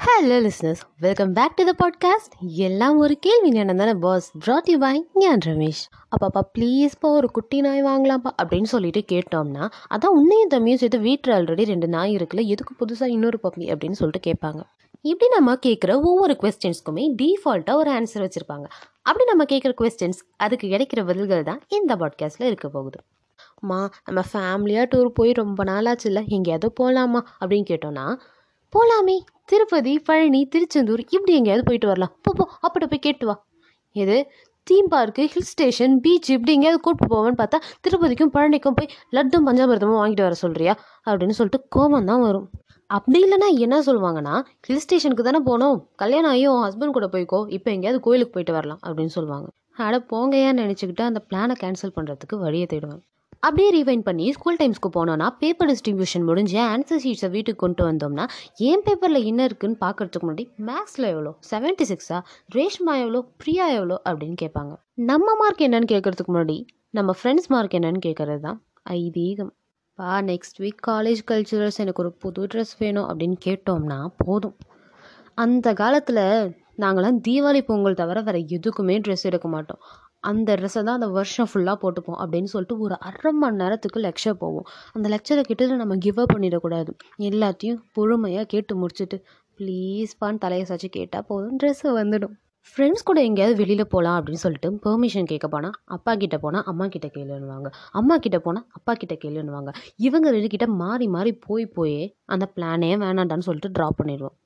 [0.00, 4.78] Hello listeners welcome back to the podcast எல்லாம் ஒரு கேள்வி ஞானம் தானே பாஸ் brought யூ
[4.78, 5.80] பை ஞான் ரமேஷ்.
[6.10, 11.64] அப்பாப்பா ப்ளீஸ்ப்பா ஒரு குட்டி நாய் வாங்கலாம்ப்பா அப்படின்னு சொல்லிட்டு கேட்டோம்னா அதான் உன்னையும் தம்பியும் சேர்த்து வீட்டில் ஆல்ரெடி
[11.64, 14.62] ரெண்டு நாய் இருக்குல்ல எதுக்கு புதுசாக இன்னொரு பப்பி அப்படின்னு சொல்லிட்டு கேட்பாங்க.
[15.00, 18.64] இப்படி நம்ம கேட்குற ஒவ்வொரு கொஸ்டின்ஸ்க்குமே டிஃபால்ட்டாக ஒரு ஆன்சர் வச்சுருப்பாங்க.
[19.02, 23.00] அப்படி நம்ம கேட்குற கொஸ்டின்ஸ் அதுக்கு கிடைக்கிற பதில்கள் தான் இந்த பாட்காஸ்ட்டில் இருக்க போகுது.
[23.60, 28.18] மா நம்ம ஃபேமிலியாக டூர் போய் ரொம்ப நாளாச்சு இல்லை எங்கேயாவது போகலாமா அப்படின்னு கேட்டோன்னா
[28.72, 32.12] போகலாமே திருப்பதி பழனி திருச்செந்தூர் இப்படி எங்கேயாவது போயிட்டு வரலாம்.
[32.22, 33.34] போ போ அப்படி போய் கேட்டு வா.
[33.96, 34.16] எது?
[34.66, 40.00] Theme park hill station beach இப்படி எங்கேயாவது கூப்பிட்டு போவேன்னு பார்த்தா திருப்பதிக்கும் பழனிக்கும் போய் லட்டும் பஞ்சாமிரதமும்
[40.00, 40.74] வாங்கிட்டு வர சொல்கிறியா
[41.06, 42.46] அப்படின்னு சொல்லிட்டு கோபம் தான் வரும்.
[42.86, 44.34] அப்படி இல்லைன்னா என்ன சொல்லுவாங்கன்னா
[44.66, 45.76] ஹில் ஸ்டேஷனுக்கு தானே போனோம்.
[45.96, 47.40] கல்யாணம் ஆகியும் ஹஸ்பண்ட் கூட போய்க்கோ.
[47.48, 49.48] இப்போ எங்கேயாவது கோயிலுக்கு போயிட்டு வரலாம் அப்படின்னு சொல்லுவாங்க.
[49.86, 53.02] அட போங்கயான்னு நினச்சிக்கிட்டு அந்த பிளானை கேன்சல் பண்ணுறதுக்கு வழியை தேடுவேன்.
[53.40, 58.82] அப்படியே ரீவைண்ட் பண்ணி ஸ்கூல் டைம்ஸ்க்கு போனோன்னா பேப்பர் டிஸ்ட்ரிபியூஷன் முடிஞ்சு ஆன்சர் ஷீட்ஸை வீட்டுக்கு கொண்டு வந்தோம்னா என்
[58.84, 61.38] பேப்பரில் என்ன இருக்குன்னு பார்க்கறதுக்கு முன்னாடி மேக்ஸில் எவ்வளோ?
[61.50, 62.22] செவன்ட்டி சிக்ஸா
[62.54, 63.24] ரேஷ்மா எவ்வளோ?
[63.36, 64.02] பிரியா எவ்வளோ?
[64.08, 64.76] அப்படின்னு கேட்பாங்க.
[64.94, 69.50] நம்ம மார்க் என்னன்னு கேட்கறதுக்கு முன்னாடி நம்ம ஃப்ரெண்ட்ஸ் மார்க் என்னன்னு கேட்கறது தான் ஐதீகம்.
[69.94, 74.56] பா நெக்ஸ்ட் வீக் காலேஜ் கல்ச்சுரல்ஸ் எனக்கு ஒரு புது ட்ரெஸ் வேணும் அப்படின்னு கேட்டோம்னா போதும்.
[75.34, 79.78] அந்த காலத்தில் நாங்களாம் தீபாவளி பொங்கல் தவிர வேறு எதுக்குமே ட்ரெஸ் எடுக்க மாட்டோம்.
[80.20, 84.66] அந்த ட்ரெஸ்ஸை தான் அந்த வருஷம் ஃபுல்லாக போட்டுப்போம் அப்படின்னு சொல்லிட்டு ஒரு அரை மணி நேரத்துக்கு லெக்சர் போவோம்.
[84.92, 86.90] அந்த லெக்சரை கிட்ட நம்ம கிவ் அப் பண்ணிடக்கூடாது.
[87.18, 89.18] எல்லாத்தையும் பொறுமையாக கேட்டு முடிச்சுட்டு
[89.58, 92.34] ப்ளீஸ்பான்னு தலையை சாச்சு கேட்டால் போதும் ட்ரெஸ்ஸு வந்துடும்.
[92.66, 97.10] ஃப்ரெண்ட்ஸ் கூட எங்கேயாவது வெளியில் போகலாம் அப்படின்னு சொல்லிட்டு பெர்மிஷன் கேட்க போனால் அப்பா கிட்டே போனால் அம்மா கிட்டே
[97.14, 97.68] கேளுன்னுவாங்க.
[97.92, 99.70] அம்மா கிட்டே போனால் அப்பா கிட்டே கேளுன்னுவாங்க.
[99.96, 104.36] இவங்க ரெண்டு கிட்ட மாறி மாறி போய் போய் அந்த பிளானே வேணாண்டான்னு சொல்லிட்டு ட்ராப் பண்ணிடுவோம்.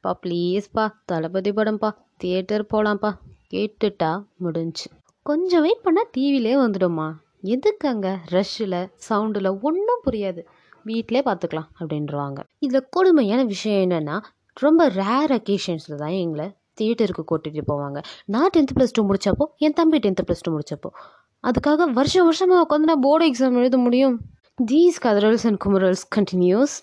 [0.00, 3.12] பா ப்ளீஸ்ப்பா தளபதி படம்ப்பா தியேட்டர் போகலாம்ப்பா
[3.54, 4.86] கேட்டுட்டா முடிஞ்சு.
[5.30, 7.08] கொஞ்சம் வெயிட் பண்ணால் டிவிலே வந்துடும்மா.
[7.42, 10.42] எதுக்குங்க ரஷ்ஷில் சவுண்டில் ஒன்றும் புரியாது.
[10.84, 12.40] வீட்டிலே பார்த்துக்கலாம் அப்படின்றவாங்க.
[12.58, 14.16] இதில் கொடுமையான விஷயம் என்னென்னா
[14.54, 16.46] ரொம்ப ரேர் அக்கேஷன்ஸில் தான் எங்களை
[16.80, 18.02] தியேட்டருக்கு கூட்டிகிட்டு போவாங்க.
[18.24, 20.90] நான் டென்த்து ப்ளஸ் டூ முடித்தப்போ என் தம்பி டென்த்து ப்ளஸ் டூ முடித்தப்போ
[21.44, 24.20] அதுக்காக வருஷம் வருஷமாக உட்காந்து நான் போர்டு எக்ஸாம் எழுத முடியும்.
[24.72, 26.76] தீஸ் கதரல்ஸ் and குமரல்ஸ் continues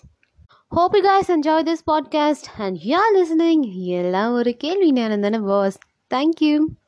[0.76, 1.02] Hope you
[1.34, 5.78] enjoy this podcast and you are listening எல்லாம் ஒரு கேள்வி நேரம் தானே பாஸ்
[6.14, 6.56] தேங்க்யூ